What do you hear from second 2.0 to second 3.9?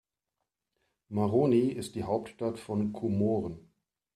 Hauptstadt von Komoren.